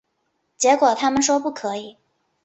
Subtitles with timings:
[0.57, 1.95] 结果他们说不可以